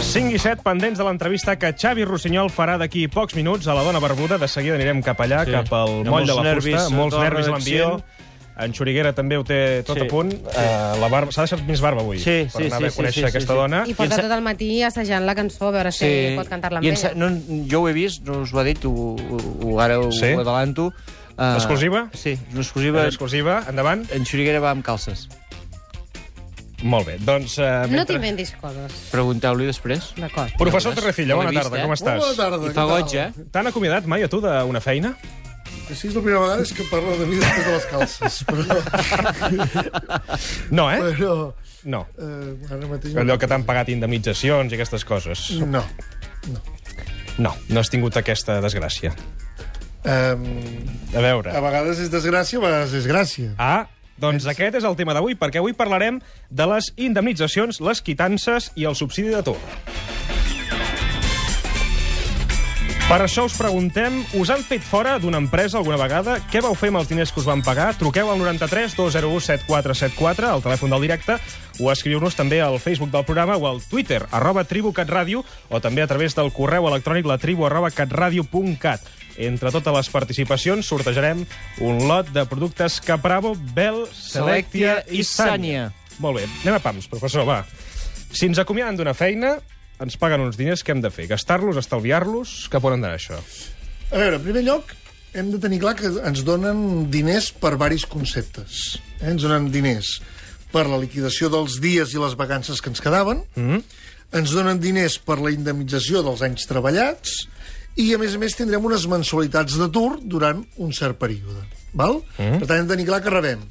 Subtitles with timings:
[0.00, 3.84] 5 i 7 pendents de l'entrevista que Xavi Rossinyol farà d'aquí pocs minuts a la
[3.86, 4.38] dona barbuda.
[4.38, 5.52] De seguida anirem cap allà, Sí.
[5.52, 6.94] cap al moll de la nervis, fusta.
[6.96, 8.02] Molts la nervis a l'ambient.
[8.60, 10.04] En Xuriguera també ho té tot Sí.
[10.04, 10.32] a punt.
[10.34, 12.96] Uh, la barba S'ha deixat més barba avui Sí, per sí, anar sí, a sí,
[12.98, 13.58] conèixer sí, sí, aquesta sí.
[13.58, 13.84] dona.
[13.86, 16.78] I porta I en- tot el matí assajant la cançó, a veure si pot cantar-la
[16.78, 17.12] amb ella.
[17.14, 17.30] no,
[17.70, 20.32] jo ho he vist, no us ho ha dit, ho, ho, ho ara ho, Sí?
[20.34, 20.92] ho adelanto.
[21.40, 22.02] Uh, Exclusiva?
[22.12, 23.06] Sí, una exclusiva.
[23.08, 24.02] Exclusiva, endavant.
[24.12, 25.22] En Xuriguera va amb calces.
[26.84, 27.54] Molt bé, doncs...
[27.60, 28.92] Uh, No t'inventis coses.
[29.12, 30.10] Pregunteu-li després.
[30.20, 30.52] D'acord.
[30.60, 31.84] Professor Torrecilla, No bona tarda, eh?
[31.88, 32.20] com estàs?
[32.20, 32.60] Bona tarda.
[32.68, 33.26] I fa goig, eh?
[33.52, 35.14] T'han acomiadat mai a tu d'una feina?
[35.88, 38.38] Que sí, és la primera vegada és que parlo de mi després de les calces.
[38.50, 38.78] Però...
[40.70, 41.00] No, eh?
[41.16, 41.34] però
[41.84, 42.04] No.
[42.20, 43.16] eh, ara mateix...
[43.16, 45.46] Allò que t'han pagat indemnitzacions i aquestes coses.
[45.64, 45.82] No.
[47.40, 49.12] No, no has tingut aquesta desgràcia.
[50.04, 50.44] Um,
[51.14, 51.52] A veure...
[51.52, 53.54] a vegades és desgràcia, a vegades és gràcia.
[53.60, 53.86] Ah,
[54.20, 58.88] doncs aquest és el tema d'avui, perquè avui parlarem de les indemnitzacions, les quitances i
[58.88, 59.58] el subsidi d'atur.
[63.10, 66.36] Per això us preguntem, us han fet fora d'una empresa alguna vegada?
[66.46, 67.88] Què vau fer amb els diners que us van pagar?
[67.98, 71.40] Truqueu al 93 201 7474, al telèfon del directe,
[71.82, 76.06] o escriu-nos també al Facebook del programa o al Twitter, arroba tribucatradio, o també a
[76.06, 79.02] través del correu electrònic latribu arroba catradio.cat.
[79.40, 81.46] Entre totes les participacions sortejarem
[81.80, 85.88] un lot de productes Capravo, Bell, Selectia i Sània.
[86.20, 87.62] Molt bé, anem a pams, professor, va.
[88.30, 89.54] Si ens acomiaden d'una feina,
[90.00, 91.24] ens paguen uns diners, què hem de fer?
[91.30, 92.66] Gastar-los, estalviar-los?
[92.72, 93.38] Cap on anar això?
[94.10, 94.92] A veure, en primer lloc,
[95.32, 98.98] hem de tenir clar que ens donen diners per varis conceptes.
[99.20, 99.30] Eh?
[99.32, 100.18] Ens donen diners
[100.70, 103.82] per la liquidació dels dies i les vacances que ens quedaven, mm -hmm.
[104.38, 107.48] ens donen diners per la indemnització dels anys treballats,
[107.96, 111.64] i, a més a més, tindrem unes mensualitats d'atur durant un cert període.
[111.92, 112.20] Val?
[112.38, 112.60] Mm.
[112.62, 113.64] Per tant, hem de tenir clar que rebem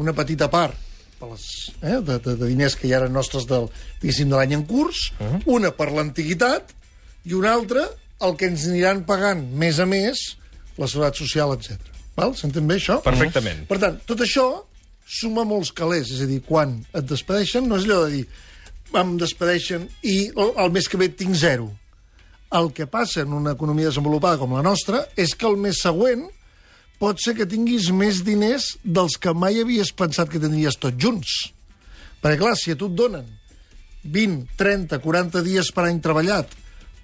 [0.00, 0.78] una petita part
[1.18, 1.44] per les,
[1.80, 3.68] eh, de, de, de diners que ja eren nostres del,
[4.02, 5.44] de l'any en curs, mm.
[5.50, 6.74] una per l'antiguitat
[7.24, 7.86] i una altra
[8.24, 10.22] el que ens aniran pagant mes a mes
[10.78, 11.92] la seguretat social, etc.
[12.16, 12.34] Val?
[12.38, 13.00] S'entén bé, això?
[13.04, 13.64] Perfectament.
[13.70, 14.48] Per tant, tot això
[15.04, 16.10] suma molts calés.
[16.14, 18.26] És a dir, quan et despedeixen, no és allò de dir
[18.94, 21.66] em despedeixen i el mes que ve tinc zero.
[22.54, 26.26] El que passa en una economia desenvolupada com la nostra és que el mes següent
[27.02, 31.32] pot ser que tinguis més diners dels que mai havies pensat que tindries tots junts.
[32.22, 33.26] Perquè, clar, si a tu et donen
[34.04, 36.54] 20, 30, 40 dies per any treballat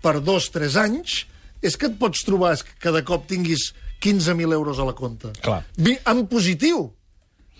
[0.00, 1.24] per dos, tres anys,
[1.60, 5.34] és que et pots trobar que de cop tinguis 15.000 euros a la compta.
[5.42, 5.60] Clar.
[6.08, 6.86] En positiu,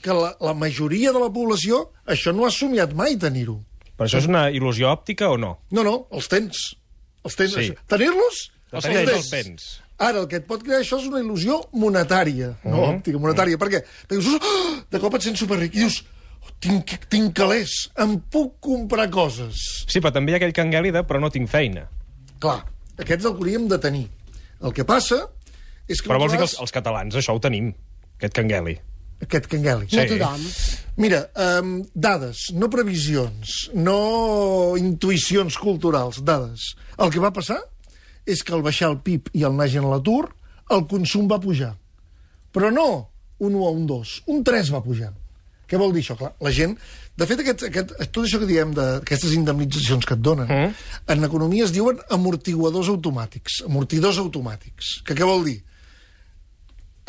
[0.01, 3.59] que la, la majoria de la població això no ha somiat mai tenir-ho.
[3.97, 5.59] Però això és una il·lusió òptica o no?
[5.77, 6.71] No, no, els tens.
[7.25, 7.55] Els tens.
[7.57, 7.71] Sí.
[7.91, 8.41] Tenir-los,
[8.73, 9.69] Els els tens, els tens.
[10.01, 12.95] Ara, el que et pot crear això és una il·lusió monetària, no Mm-hmm.
[13.01, 13.59] òptica, monetària.
[13.61, 13.83] Per què?
[14.09, 15.99] Perquè dius, oh, de cop et sents superric i dius,
[16.41, 19.61] oh, tinc, tinc calés, em puc comprar coses.
[19.87, 21.85] Sí, però també hi ha aquell canguèlida, però no tinc feina.
[22.41, 22.63] Clar,
[22.97, 24.07] aquests el hauríem de tenir.
[24.65, 25.27] El que passa
[25.89, 26.09] és que...
[26.09, 27.75] Però vols dir que els, els catalans això ho tenim,
[28.17, 28.79] aquest cangueli.
[29.21, 29.85] Aquest cangueli.
[29.93, 30.01] Sí.
[30.01, 30.47] No tothom.
[31.01, 31.23] Mira,
[31.63, 36.75] um, dades, no previsions, no intuïcions culturals, dades.
[37.01, 37.57] El que va passar
[38.29, 40.27] és que al baixar el PIB i anar gent a l'atur,
[40.71, 41.73] el consum va pujar.
[42.53, 42.89] Però no
[43.41, 45.15] un 1 a un 2, un 3 va pujar.
[45.71, 46.19] Què vol dir això?
[46.21, 46.77] Clar, la gent...
[47.21, 50.85] De fet, aquest, aquest, tot això que diem d'aquestes indemnitzacions que et donen, mm.
[51.13, 54.99] en economia es diuen amortiguadors automàtics, amortidors automàtics.
[55.05, 55.59] Que què vol dir?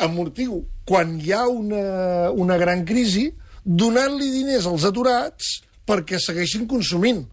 [0.02, 3.30] amortiu quan hi ha una, una gran crisi
[3.64, 7.24] donant-li diners als aturats perquè segueixin consumint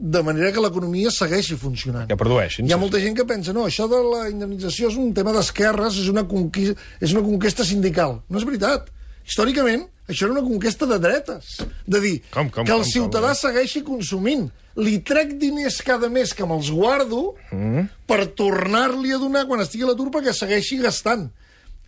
[0.00, 2.08] de manera que l'economia segueixi funcionant.
[2.08, 5.12] Que produeixin, Hi ha molta gent que pensa, no, això de la indemnització és un
[5.16, 8.22] tema d'esquerres, és, una conquista, és una conquesta sindical.
[8.32, 8.88] No és veritat.
[9.28, 11.58] Històricament, això era una conquesta de dretes.
[11.84, 13.42] De dir Com, com, que el com, ciutadà com?
[13.42, 14.48] segueixi consumint.
[14.80, 17.84] Li trec diners cada mes que me'ls guardo mm.
[18.08, 21.28] per tornar-li a donar quan estigui a l'atur perquè segueixi gastant.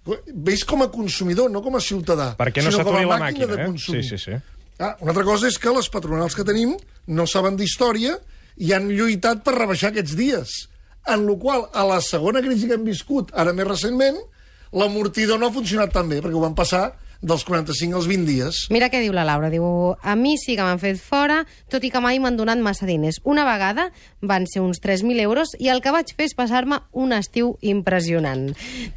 [0.04, 2.32] Veus com a consumidor, no com a ciutadà.
[2.38, 3.66] Perquè no s'aturi la màquina màquina, de eh?
[3.70, 4.00] consum.
[4.00, 4.38] Sí, sí, sí.
[4.82, 6.74] Ah, una altra cosa és que les patronals que tenim
[7.06, 8.16] no saben d'història
[8.58, 10.56] i han lluitat per rebaixar aquests dies.
[11.12, 14.18] En la qual a la segona crisi que hem viscut, ara més recentment,
[14.74, 16.88] l'amortidor no ha funcionat tan bé, perquè ho van passar
[17.22, 18.58] dels 45 als 20 dies.
[18.74, 19.48] Mira què diu la Laura.
[19.50, 19.64] Diu,
[19.94, 23.20] a mi sí que m'han fet fora, tot i que mai m'han donat massa diners.
[23.24, 23.88] Una vegada
[24.20, 28.50] van ser uns 3.000 euros i el que vaig fer és passar-me un estiu impressionant.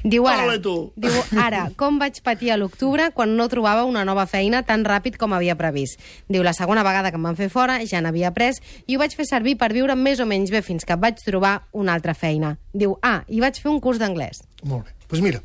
[0.04, 4.64] Diu ara, diu, ara, com vaig patir a l'octubre quan no trobava una nova feina
[4.66, 6.02] tan ràpid com havia previst.
[6.28, 9.14] Diu, la segona vegada que em van fer fora ja n'havia pres i ho vaig
[9.16, 12.56] fer servir per viure més o menys bé fins que vaig trobar una altra feina.
[12.74, 14.42] Diu, ah, i vaig fer un curs d'anglès.
[14.66, 14.96] Molt bé.
[15.06, 15.40] Doncs pues mira,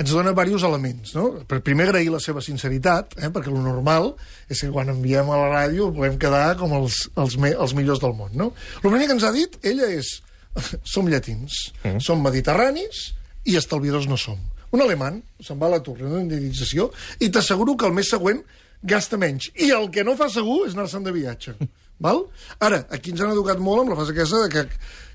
[0.00, 1.12] ens dona diversos elements.
[1.16, 1.26] No?
[1.48, 3.28] Per primer, agrair la seva sinceritat, eh?
[3.32, 4.14] perquè el normal
[4.48, 8.00] és que quan enviem a la ràdio volem quedar com els, els, me, els millors
[8.02, 8.32] del món.
[8.36, 8.50] No?
[8.80, 10.16] El primer que ens ha dit ella és
[10.94, 12.00] som llatins, mm.
[12.04, 13.10] som mediterranis
[13.48, 14.40] i estalviadors no som.
[14.70, 18.42] Un alemany se'n va a l'atur, una indemnització, i t'asseguro que el mes següent
[18.86, 19.50] gasta menys.
[19.60, 21.56] I el que no fa segur és anar-se'n de viatge.
[22.04, 22.22] Val?
[22.64, 24.62] Ara, aquí ens han educat molt amb la frase aquesta de que,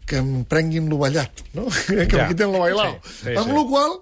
[0.05, 1.65] que em prenguin l'ovallat, no?
[1.87, 2.27] que Ja.
[2.27, 2.99] em quiten lo bailao.
[3.01, 3.55] Sí, sí, amb sí.
[3.55, 3.95] la qual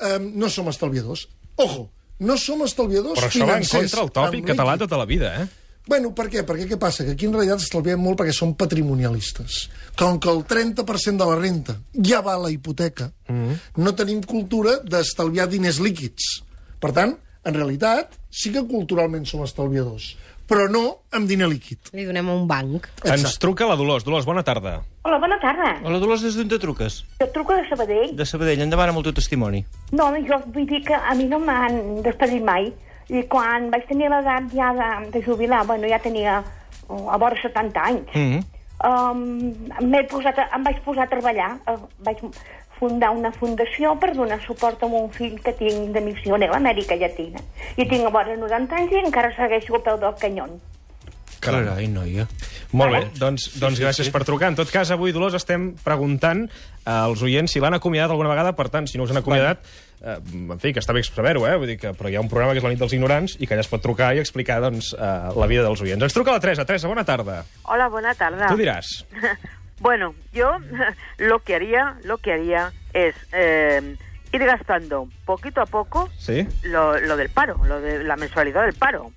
[0.00, 1.28] eh, no som estalviadors.
[1.56, 1.88] Ojo,
[2.20, 3.90] no som estalviadors Però això va en financers.
[3.92, 5.48] contra el tòpic català tota la vida, eh?
[5.88, 6.42] Bueno, per què?
[6.44, 7.04] Perquè què passa?
[7.06, 9.70] Que aquí en realitat estalviem molt perquè som patrimonialistes.
[9.96, 13.34] Com que el 30% de la renta ja va a la hipoteca, mm.
[13.34, 13.56] -hmm.
[13.76, 16.42] no tenim cultura d'estalviar diners líquids.
[16.78, 20.16] Per tant, en realitat, sí que culturalment som estalviadors,
[20.48, 21.92] però no amb diner líquid.
[21.96, 22.88] Li donem a un banc.
[23.04, 24.06] Ens truca la Dolors.
[24.06, 24.78] Dolors, bona tarda.
[25.04, 25.74] Hola, bona tarda.
[25.84, 27.02] Hola, Dolors, des d'on te truques?
[27.20, 28.14] Jo truco de Sabadell.
[28.16, 29.62] De Sabadell, endavant amb el teu testimoni.
[29.92, 32.70] No, jo vull dir que a mi no m'han despedit mai.
[33.08, 36.42] I quan vaig tenir l'edat ja de, de jubilar, bueno, ja tenia
[36.88, 38.42] oh, a vora 70 anys, Mm -hmm.
[38.88, 41.56] um, posat em vaig posar a treballar.
[41.66, 42.20] Uh, vaig
[42.78, 46.96] fundar una fundació per donar suport a un fill que tinc de missioner a l'Amèrica
[46.96, 47.42] Llatina.
[47.76, 50.58] I tinc a vora 90 anys i encara segueixo al peu del canyón.
[51.38, 51.66] Caram.
[51.68, 52.26] Carai, noia.
[52.76, 54.50] Molt bé, doncs, doncs gràcies per trucar.
[54.52, 56.48] En tot cas, avui, Dolors, estem preguntant
[56.88, 59.62] als oients si l'han acomiadat alguna vegada, per tant, si no us han acomiadat,
[60.02, 61.54] eh, en fi, que està bé saber-ho, eh?
[61.60, 63.46] Vull dir que, però hi ha un programa que és la nit dels ignorants i
[63.46, 66.02] que allà es pot trucar i explicar, doncs, eh, la vida dels oients.
[66.08, 66.66] Ens truca la Teresa.
[66.68, 67.44] Teresa, bona tarda.
[67.64, 68.50] Hola, buena tarde.
[68.50, 68.98] Tu diràs.
[69.80, 70.56] Bueno, yo
[71.18, 73.96] lo que haría, lo que haría es eh,
[74.32, 76.46] ir gastando poquito a poco Sí?
[76.62, 79.12] lo, lo del paro, lo de la mensualidad del paro.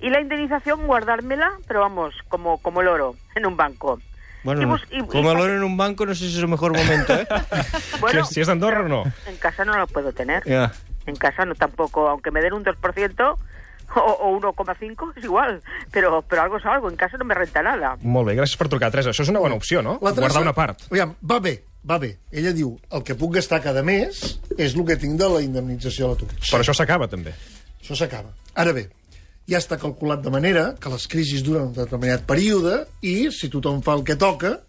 [0.00, 4.00] Y la indemnización guardármela, pero vamos, como, como el oro, en un banco.
[4.42, 6.42] Bueno, Y bus- y- y- como el oro en un banco, no sé si es
[6.42, 7.26] el mejor momento, ¿eh?
[8.00, 9.04] Bueno, si, és d'Andorra o no?
[9.26, 10.42] en casa no lo puedo tener.
[11.06, 13.36] En casa no tampoco, aunque me den un 2%
[13.96, 14.00] o,
[14.36, 15.62] o 1,5, es igual.
[15.90, 17.96] Pero, pero algo es algo, en casa no me renta nada.
[18.02, 19.10] Molt bé, gràcies per trucar, Teresa.
[19.10, 19.98] Això és una bona opció, no?
[20.02, 20.86] La Teresa- Guardar una part.
[20.90, 21.56] Aviam, va bé,
[21.88, 22.18] va bé.
[22.30, 24.22] Ella diu, el que puc gastar cada mes
[24.56, 26.28] és el que tinc de la indemnització a l'atur.
[26.38, 27.34] Però això s'acaba, també.
[27.80, 28.30] Això s'acaba.
[28.54, 28.88] Ara bé,
[29.50, 33.80] ja està calculat de manera que les crisis duren un determinat període i si tothom
[33.82, 34.60] fa el que toca,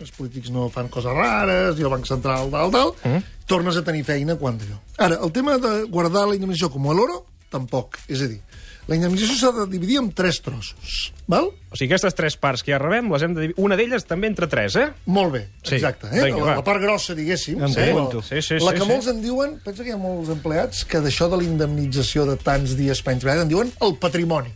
[0.00, 3.22] els polítics no fan coses rares, i el Banc Central, tal, tal, mm.
[3.46, 4.80] tornes a tenir feina quan d'allò.
[4.98, 7.20] Ara, el tema de guardar la indemnització com a l'oro,
[7.52, 7.98] tampoc.
[8.08, 8.40] És a dir,
[8.88, 11.46] la indemnització s'ha de dividir en tres trossos, val?
[11.72, 13.56] O sigui, aquestes tres parts que ja rebem, les hem de dividir...
[13.64, 14.90] Una d'elles també entre tres, eh?
[15.06, 15.78] Molt bé, Sí.
[15.78, 16.10] exacte.
[16.12, 16.24] Eh?
[16.26, 17.62] Vinga, la, la part grossa, diguéssim.
[17.62, 17.74] Em eh?
[17.78, 18.20] pregunto.
[18.22, 18.90] Sí, sí, la sí, que sí.
[18.90, 22.36] molts en diuen, pensa que hi ha molts empleats que d'això de la indemnització de
[22.36, 24.52] tants dies menys treballat en diuen el patrimoni.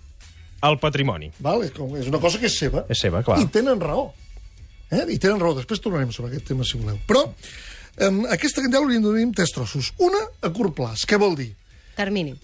[0.68, 1.30] El patrimoni.
[1.38, 1.62] Val?
[1.64, 2.84] És, com, és una cosa que és seva.
[2.90, 3.38] És seva, clar.
[3.40, 4.10] I tenen raó.
[4.90, 5.04] Eh?
[5.14, 5.54] I tenen raó.
[5.54, 6.98] Després tornarem sobre aquest tema, si voleu.
[7.08, 7.24] Però
[8.08, 9.92] um, aquesta candela hauríem de en tres trossos.
[10.02, 11.06] Una, a curt plaç.
[11.08, 11.52] Què vol dir?
[11.96, 12.34] Termini.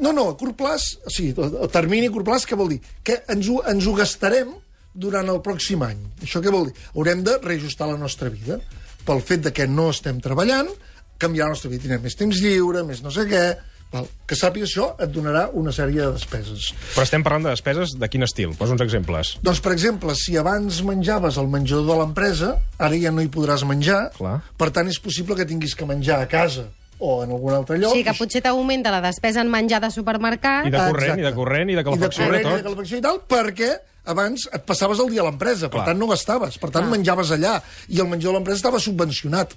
[0.00, 2.80] No, no, a curt plaç, sigui, el termini a curt plaç, què vol dir?
[3.04, 4.52] Que ens ho, ens ho gastarem
[4.94, 6.00] durant el pròxim any.
[6.24, 6.76] Això què vol dir?
[6.94, 8.58] Haurem de reajustar la nostra vida.
[9.06, 10.70] Pel fet de que no estem treballant,
[11.20, 11.84] canviarà la nostra vida.
[11.84, 13.44] Tindrem més temps lliure, més no sé què...
[13.90, 14.04] Val.
[14.22, 16.68] Que sàpigues això et donarà una sèrie de despeses.
[16.92, 18.52] Però estem parlant de despeses de quin estil?
[18.54, 19.32] Posa uns exemples.
[19.42, 23.66] Doncs, per exemple, si abans menjaves al menjador de l'empresa, ara ja no hi podràs
[23.66, 24.04] menjar.
[24.14, 24.36] Clar.
[24.62, 26.68] Per tant, és possible que tinguis que menjar a casa
[27.00, 27.92] o en algun altre O lloc.
[27.96, 30.66] sigui que potser t'augmenta la despesa en menjar de supermercat.
[30.66, 31.20] I de corrent, exacte.
[31.20, 32.66] i de corrent, i de I de calefacció, i corrent, de i de tot.
[32.68, 33.70] calefacció i tal, perquè
[34.10, 35.86] abans et passaves el dia a l'empresa, per Clar.
[35.90, 37.58] tant no gastaves, per tant menjaves allà,
[37.88, 39.52] i el menjador de l'empresa estava subvencionat.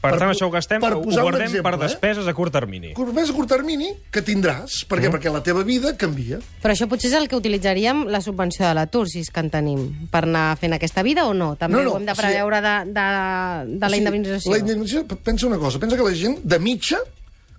[0.00, 2.92] Per tant, això ho gastem, per ho guardem per exemple, despeses a curt termini.
[2.92, 3.06] Eh?
[3.12, 4.88] Més a curt termini que tindràs, Mm.
[4.92, 6.38] perquè, perquè la teva vida canvia.
[6.62, 9.50] Però això potser és el que utilitzaríem la subvenció de l'atur, si és que en
[9.50, 11.56] tenim, per anar fent aquesta vida o no?
[11.56, 13.98] També No, no, ho hem de o sigui- preveure de, de, de la O sigui,
[13.98, 14.50] indemnització.
[14.52, 16.98] La indemnització, pensa una cosa, pensa que la gent de mitja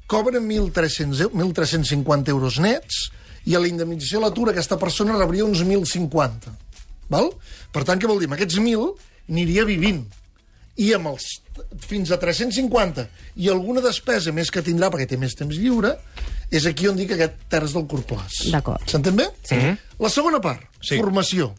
[0.07, 3.11] cobra 1.300 eu- 1.350 euros nets
[3.45, 6.55] i a la indemnització a l'atur aquesta persona rebria uns 1.050.
[7.09, 7.29] Val?
[7.71, 8.25] Per tant, què vol dir?
[8.29, 8.95] Amb aquests 1.000
[9.29, 10.05] aniria vivint.
[10.77, 11.41] I amb els
[11.85, 15.95] fins a 350 i alguna despesa més que tindrà perquè té més temps lliure,
[16.51, 18.39] és aquí on dic aquest terç del curt plaç.
[18.51, 18.83] D'acord.
[18.89, 19.29] S'entén bé?
[19.43, 19.59] Sí.
[19.99, 20.97] La segona part, Sí.
[20.97, 21.53] formació.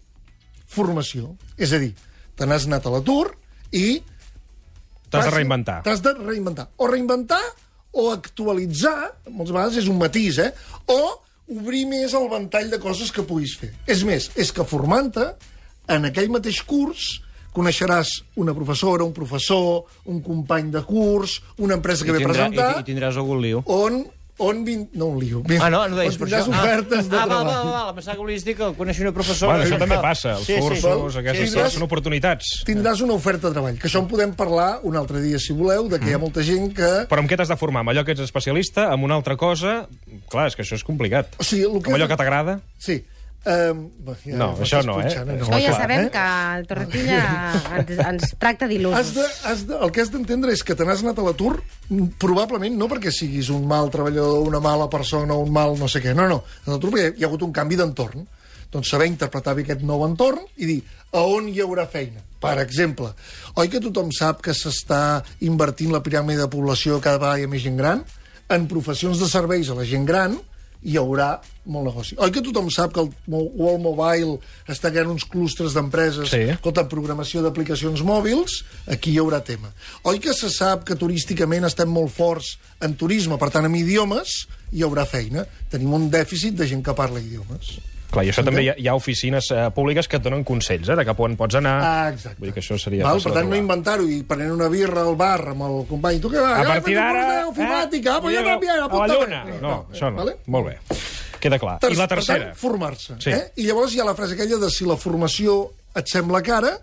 [0.71, 1.35] Formació.
[1.59, 1.95] És a dir,
[2.37, 3.35] te n'has anat a l'atur
[3.73, 4.03] i
[5.11, 5.81] T'has de reinventar.
[5.83, 6.69] T'has de reinventar.
[6.79, 7.41] O reinventar
[7.99, 10.53] o actualitzar, moltes vegades és un matís, eh?
[10.87, 11.01] O
[11.51, 13.73] obrir més el ventall de coses que puguis fer.
[13.91, 15.25] És més, és que formant-te,
[15.91, 17.09] en aquell mateix curs,
[17.57, 22.35] coneixeràs una professora, un professor, un company de curs, una empresa que I, ve tindrà,
[22.49, 23.63] presentar, i, I tindràs algun lío.
[23.67, 24.05] on
[24.41, 24.87] on vin...
[24.97, 25.43] No, un lío.
[25.61, 26.61] Ah, no, no deies on per tindràs això.
[26.63, 27.43] ofertes de ah, treball.
[27.45, 27.95] Ah, val, val, val.
[27.99, 29.51] Pensava que volies dir que coneixia una professora...
[29.53, 30.63] Bueno, això també passa, els Sí, sí.
[30.65, 31.21] cursos, Val?
[31.21, 31.77] aquestes Sí, coses, sí.
[31.77, 32.49] són oportunitats.
[32.65, 35.91] Tindràs una oferta de treball, que això en podem parlar un altre dia, si voleu,
[35.93, 36.89] de que hi ha molta gent que...
[37.13, 37.85] Però amb què t'has de formar?
[37.85, 38.89] Amb allò que ets especialista?
[38.95, 39.83] Amb una altra cosa?
[40.33, 41.37] Clar, és que això és complicat.
[41.37, 42.61] O sigui, el que Amb allò que t'agrada?
[42.81, 43.03] Sí.
[43.41, 43.87] Um,
[44.21, 45.07] ja No, això no, eh?
[45.07, 46.09] punxant, Això Això ja clar, sabem eh?
[46.13, 46.25] que
[46.59, 47.21] el Torretilla
[47.79, 49.15] ens, ens tracta d'il·lusos.
[49.17, 51.55] de, has de, el que has d'entendre és que te n'has anat a l'atur
[51.89, 56.03] mm, probablement no perquè siguis un mal treballador, una mala persona, un mal no sé
[56.05, 58.29] què, no, no, a l'atur perquè hi ha hagut un canvi d'entorn.
[58.71, 60.79] Doncs saber interpretar bé aquest nou entorn i dir
[61.17, 62.21] a on hi haurà feina.
[62.41, 63.09] Per exemple,
[63.57, 67.55] oi que tothom sap que s'està invertint la piràmide de població cada vegada hi ha
[67.57, 68.05] més gent gran?
[68.53, 70.37] En professions de serveis a la gent gran
[70.83, 72.17] hi haurà molt negoci.
[72.19, 74.39] Oi que tothom sap que el World Mobile
[74.71, 76.43] està creant uns clústers d'empreses Sí.
[76.55, 79.73] escolta, programació d'aplicacions mòbils, aquí hi haurà tema.
[80.05, 84.47] Oi que se sap que turísticament estem molt forts en turisme, per tant, en idiomes
[84.73, 85.47] hi haurà feina.
[85.71, 87.79] Tenim un dèficit de gent que parla idiomes.
[88.11, 90.89] Clar, i això també hi ha, hi ha oficines eh, públiques que et donen consells,
[90.91, 91.75] eh, de cap on pots anar.
[91.87, 92.41] Ah, exacte.
[92.41, 93.23] Vull dir que això seria Val?
[93.23, 96.19] Per tant, no inventar-ho i prenent una birra al bar amb el company.
[96.23, 96.59] Tu què vas?
[96.59, 97.25] A partir d'ara...
[97.45, 99.43] d'informàtica, ah, pues ja Diego, canvia, a la lluna.
[99.63, 100.25] No, això no.
[100.25, 100.37] Vale?
[100.51, 100.77] Molt bé.
[101.41, 101.79] Queda clar.
[101.81, 102.51] Ter- I la tercera?
[102.59, 103.17] formar-se.
[103.23, 103.31] Sí.
[103.33, 103.45] Eh?
[103.63, 105.61] I llavors hi ha la frase aquella de si la formació
[105.97, 106.75] et sembla cara,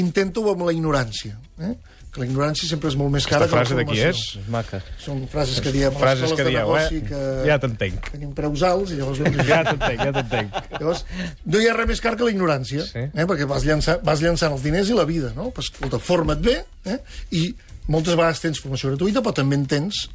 [0.00, 1.34] intenta-ho amb la ignorància.
[1.64, 1.72] Eh?
[2.14, 4.10] Que la ignorància sempre és molt més cara Aquesta frase que la formació.
[4.38, 4.48] és?
[4.54, 4.78] Maca.
[5.02, 7.02] Són frases que diem a les Frases que de dieu, negoci eh?
[7.08, 8.10] que Ja t'entenc.
[8.12, 9.18] tenim preus alts i llavors...
[9.48, 10.54] Ja t'entenc, ja t'entenc.
[10.78, 11.04] Llavors,
[11.44, 13.02] no hi ha res més car que la ignorància, Sí.
[13.10, 13.26] eh?
[13.26, 15.50] perquè vas llançant, vas llançant els diners i la vida, no?
[15.50, 16.98] Pues, escolta, forma't bé, eh?
[17.34, 17.52] i
[17.88, 20.08] moltes vegades tens formació gratuïta, però també en tens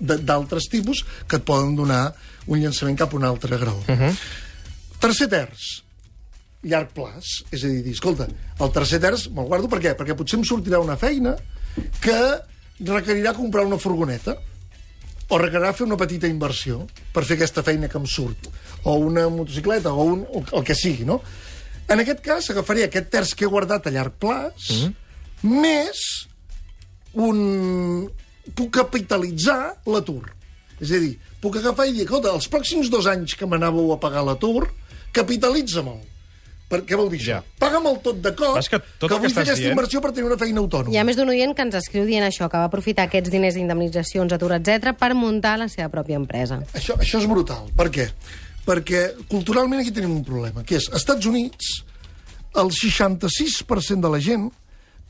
[0.00, 2.14] d'altres tipus que et poden donar
[2.50, 3.78] un llançament cap a un altre grau.
[3.88, 4.12] Uh -huh.
[5.00, 5.82] Tercer terç,
[6.64, 7.42] llarg plaç.
[7.50, 8.26] És a dir, dir, escolta,
[8.60, 9.94] el tercer terç me'l guardo per què?
[9.98, 11.36] Perquè potser em sortirà una feina
[12.02, 12.18] que
[12.80, 14.36] requerirà comprar una furgoneta
[15.28, 16.82] o requerirà fer una petita inversió
[17.14, 18.50] per fer aquesta feina que em surt,
[18.84, 21.20] o una motocicleta, o, un, o el que sigui, no?
[21.88, 24.94] En aquest cas, agafaré aquest terç que he guardat a llarg plaç, mm -hmm.
[25.60, 26.28] més
[27.14, 28.10] un...
[28.54, 30.28] puc capitalitzar l'atur.
[30.80, 34.00] És a dir, puc agafar i dir, escolta, els pròxims dos anys que m'anàveu a
[34.00, 34.68] pagar l'atur,
[35.12, 36.13] capitalitza-me'l.
[36.68, 37.36] Per, què vol dir això?
[37.38, 37.56] Ja.
[37.60, 40.12] Paga'm el tot de cop, És que tot que vull fer aquesta dient- inversió per
[40.12, 40.90] tenir una feina autònoma.
[40.94, 43.54] Hi ha més d'un oient que ens escriu dient això, que va aprofitar aquests diners
[43.54, 46.62] d'indemnitzacions, atur, etc per muntar la seva pròpia empresa.
[46.72, 47.68] Això, això és brutal.
[47.76, 48.08] Per què?
[48.64, 51.84] Perquè culturalment aquí tenim un problema, que és, als Estats Units,
[52.56, 54.50] el 66% de la gent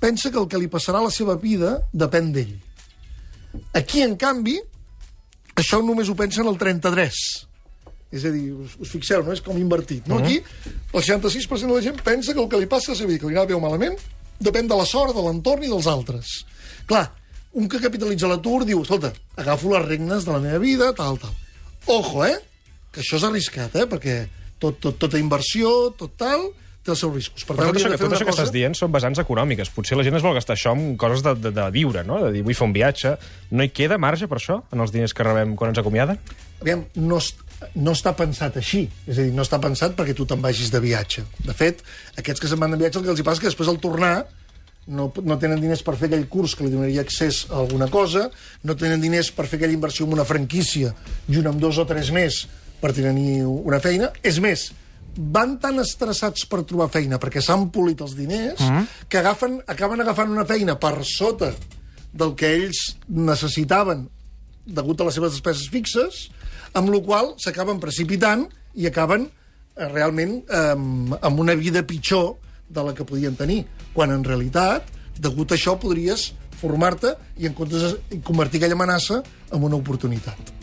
[0.01, 2.59] pensa que el que li passarà a la seva vida depèn d'ell.
[3.73, 4.59] Aquí, en canvi,
[5.55, 7.47] això només ho pensen el 33%.
[8.15, 9.33] És a dir, us, us fixeu, no?
[9.35, 10.07] És com invertit.
[10.11, 10.21] No?
[10.23, 13.11] Aquí, el 66% de la gent pensa que el que li passa a la seva
[13.11, 13.99] vida, que li anava bé o malament,
[14.39, 16.41] depèn de la sort, de l'entorn i dels altres.
[16.87, 17.09] Clar,
[17.59, 21.35] un que capitalitza l'atur diu, escolta, agafo les regnes de la meva vida, tal, tal.
[21.91, 22.37] Ojo, eh?
[22.95, 23.89] Que això és arriscat, eh?
[23.91, 24.21] Perquè
[24.63, 26.49] tot, tot, tota inversió, tot tal,
[26.85, 27.45] té els seus riscos.
[27.49, 29.71] Per Però tot això, que, tot això que cosa- estàs dient són vessants econòmiques.
[29.73, 32.19] Potser la gent es vol gastar això en coses de, de, de viure, no?
[32.27, 33.15] De dir, vull fer un viatge.
[33.57, 36.21] No hi queda marge per això, en els diners que rebem quan ens acomiaden?
[36.65, 37.19] aviam, no,
[37.75, 38.85] no està pensat així.
[39.07, 41.25] És a dir, no està pensat perquè tu te'n vagis de viatge.
[41.45, 41.83] De fet,
[42.21, 43.81] aquests que se'n van de viatge, el que els hi passa és que després al
[43.83, 44.15] tornar
[44.87, 48.29] no, no tenen diners per fer aquell curs que li donaria accés a alguna cosa,
[48.63, 50.93] no tenen diners per fer aquella inversió en una franquícia
[51.29, 52.45] junt amb dos o tres més
[52.83, 54.11] per tenir una feina.
[54.23, 54.69] És més,
[55.17, 58.87] van tan estressats per trobar feina perquè s'han polit els diners mm -hmm.
[59.09, 61.55] que agafen, acaben agafant una feina per sota
[62.13, 64.09] del que ells necessitaven
[64.65, 66.31] degut a les seves despeses fixes,
[66.75, 72.35] amb la qual s'acaben precipitant i acaben eh, realment eh, amb una vida pitjor
[72.69, 73.63] de la que podien tenir,
[73.95, 74.89] quan en realitat,
[75.21, 79.21] degut a això, podries formar-te i en comptes de convertir aquella amenaça
[79.53, 80.55] en una oportunitat.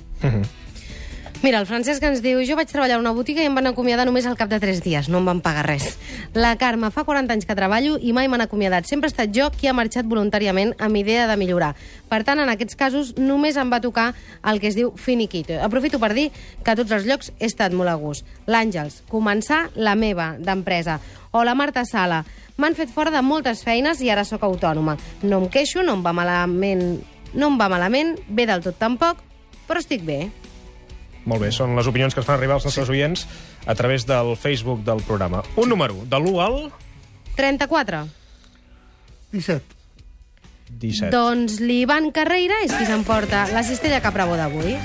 [1.41, 4.03] Mira, el Francesc ens diu jo vaig treballar a una botiga i em van acomiadar
[4.05, 5.95] només al cap de 3 dies, no em van pagar res.
[6.37, 8.85] La Carme, fa 40 anys que treballo i mai m'han acomiadat.
[8.85, 11.71] Sempre he estat jo qui ha marxat voluntàriament amb idea de millorar.
[12.11, 14.11] Per tant, en aquests casos, només em va tocar
[14.51, 15.57] el que es diu finiquito.
[15.65, 16.27] Aprofito per dir
[16.61, 18.29] que a tots els llocs he estat molt a gust.
[18.45, 20.99] L'Àngels, començar la meva, d'empresa.
[21.33, 22.21] O la Marta Sala,
[22.61, 24.93] m'han fet fora de moltes feines i ara sóc autònoma.
[25.25, 27.01] No em queixo, no em va malament,
[27.33, 29.25] no em va malament, bé del tot tampoc,
[29.65, 30.21] però estic bé.
[31.25, 33.27] Molt bé, són les opinions que ens fan arribar els nostres oients
[33.69, 35.43] a través del Facebook del programa.
[35.55, 36.57] Un número, de l'1 al
[37.37, 38.07] 34.
[39.31, 39.77] 17.
[40.81, 41.11] 17.
[41.13, 44.75] Doncs l'Ivan Carreira és qui s'emporta la cistella Caprabo d'avui,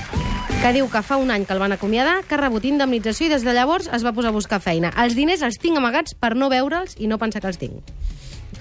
[0.61, 3.33] que diu que fa un any que el van acomiadar, que ha rebut indemnització i
[3.33, 4.93] des de llavors es va posar a buscar feina.
[5.03, 7.93] Els diners els tinc amagats per no veure'ls i no pensar que els tinc.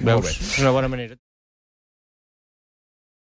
[0.00, 0.36] Veus?
[0.36, 1.16] És una bona manera.